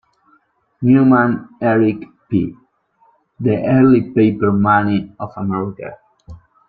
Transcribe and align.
Newman, 0.81 1.47
Eric 1.61 2.07
P. 2.27 2.55
"The 3.39 3.63
Early 3.67 4.09
Paper 4.09 4.51
Money 4.51 5.13
of 5.19 5.29
America". 5.35 5.95